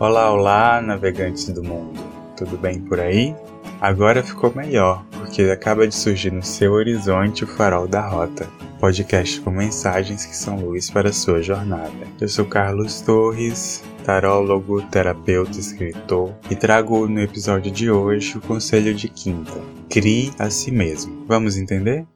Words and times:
Olá, 0.00 0.32
olá, 0.32 0.80
navegantes 0.80 1.46
do 1.50 1.62
mundo. 1.62 2.00
Tudo 2.34 2.56
bem 2.56 2.80
por 2.80 2.98
aí? 2.98 3.36
Agora 3.82 4.22
ficou 4.22 4.50
melhor, 4.56 5.04
porque 5.10 5.42
acaba 5.42 5.86
de 5.86 5.94
surgir 5.94 6.32
no 6.32 6.42
seu 6.42 6.72
horizonte 6.72 7.44
o 7.44 7.46
Farol 7.46 7.86
da 7.86 8.08
Rota, 8.08 8.48
podcast 8.80 9.38
com 9.42 9.50
mensagens 9.50 10.24
que 10.24 10.34
são 10.34 10.58
luz 10.58 10.88
para 10.88 11.10
a 11.10 11.12
sua 11.12 11.42
jornada. 11.42 11.92
Eu 12.18 12.30
sou 12.30 12.46
Carlos 12.46 13.02
Torres, 13.02 13.84
tarólogo, 14.02 14.80
terapeuta, 14.84 15.60
escritor, 15.60 16.32
e 16.50 16.56
trago 16.56 17.06
no 17.06 17.20
episódio 17.20 17.70
de 17.70 17.90
hoje 17.90 18.38
o 18.38 18.40
conselho 18.40 18.94
de 18.94 19.06
quinta: 19.06 19.60
crie 19.90 20.32
a 20.38 20.48
si 20.48 20.70
mesmo. 20.70 21.26
Vamos 21.28 21.58
entender? 21.58 22.06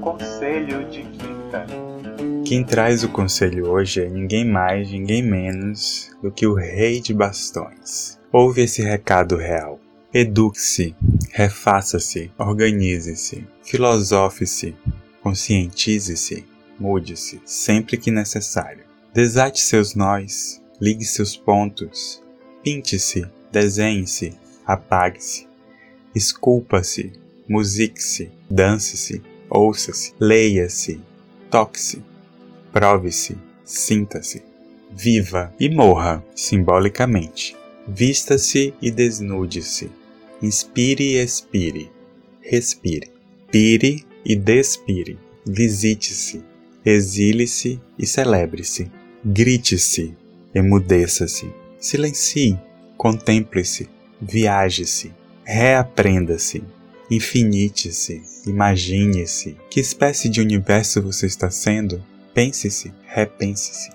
Conselho 0.00 0.84
de 0.88 1.02
quinta. 1.02 1.66
Quem 2.50 2.64
traz 2.64 3.04
o 3.04 3.08
conselho 3.08 3.68
hoje 3.68 4.02
é 4.02 4.08
ninguém 4.08 4.44
mais, 4.44 4.90
ninguém 4.90 5.22
menos 5.22 6.10
do 6.20 6.32
que 6.32 6.48
o 6.48 6.54
Rei 6.54 7.00
de 7.00 7.14
Bastões. 7.14 8.18
Ouve 8.32 8.62
esse 8.62 8.82
recado 8.82 9.36
real. 9.36 9.78
Eduque-se, 10.12 10.92
refaça-se, 11.30 12.28
organize-se, 12.36 13.46
filosofe-se, 13.62 14.74
conscientize-se, 15.22 16.44
mude-se 16.76 17.40
sempre 17.44 17.96
que 17.96 18.10
necessário. 18.10 18.82
Desate 19.14 19.60
seus 19.60 19.94
nós, 19.94 20.60
ligue 20.80 21.04
seus 21.04 21.36
pontos, 21.36 22.20
pinte-se, 22.64 23.28
desenhe-se, 23.52 24.36
apague-se, 24.66 25.46
esculpa-se, 26.12 27.12
musique-se, 27.48 28.28
dance-se, 28.50 29.22
ouça-se, 29.48 30.12
leia-se, 30.18 31.00
toque-se, 31.48 32.09
prove-se, 32.72 33.36
sinta-se, 33.64 34.42
viva 34.90 35.52
e 35.58 35.68
morra 35.68 36.24
simbolicamente. 36.34 37.56
Vista-se 37.86 38.74
e 38.80 38.90
desnude-se. 38.90 39.90
Inspire 40.42 41.04
e 41.04 41.22
expire. 41.22 41.90
Respire. 42.40 43.10
Pire 43.50 44.04
e 44.24 44.36
despire. 44.36 45.18
Visite-se. 45.46 46.42
Exile-se 46.84 47.80
e 47.98 48.06
celebre-se. 48.06 48.90
Grite-se. 49.24 50.14
Emudeça-se. 50.54 51.50
Silencie. 51.78 52.58
Contemple-se. 52.96 53.88
Viaje-se. 54.20 55.12
Reaprenda-se. 55.44 56.62
Infinite-se. 57.10 58.22
Imagine-se. 58.46 59.56
Que 59.68 59.80
espécie 59.80 60.28
de 60.28 60.40
universo 60.40 61.02
você 61.02 61.26
está 61.26 61.50
sendo? 61.50 62.02
Pense-se. 62.34 62.92
Repense-se. 63.06 63.90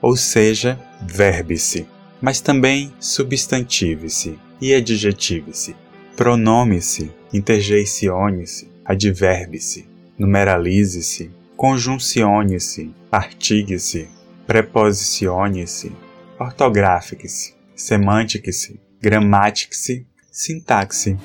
Ou 0.00 0.16
seja, 0.16 0.78
verbe-se 1.00 1.86
mas 2.22 2.40
também 2.40 2.94
substantive-se 3.00 4.38
e 4.60 4.72
adjetive-se, 4.72 5.74
pronome-se, 6.16 7.10
interjeicione-se, 7.32 8.70
adverbe-se, 8.84 9.88
numeralize-se, 10.16 11.32
conjuncione-se, 11.56 12.94
artigue-se, 13.10 14.08
preposicione-se, 14.46 15.90
ortografique-se, 16.38 17.54
semantique-se, 17.74 18.80
gramatique-se, 19.00 20.06
sintaxe. 20.30 21.16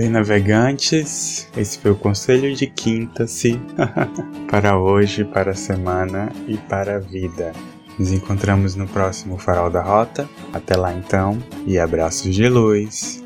Bem, 0.00 0.08
navegantes, 0.08 1.46
esse 1.54 1.78
foi 1.78 1.90
o 1.90 1.94
conselho 1.94 2.56
de 2.56 2.66
quinta-se 2.66 3.60
para 4.50 4.78
hoje, 4.78 5.26
para 5.26 5.50
a 5.50 5.54
semana 5.54 6.32
e 6.48 6.56
para 6.56 6.96
a 6.96 6.98
vida. 6.98 7.52
Nos 7.98 8.10
encontramos 8.10 8.74
no 8.74 8.88
próximo 8.88 9.36
Farol 9.36 9.68
da 9.68 9.82
Rota. 9.82 10.26
Até 10.54 10.74
lá 10.74 10.94
então, 10.94 11.38
e 11.66 11.78
abraços 11.78 12.34
de 12.34 12.48
luz. 12.48 13.22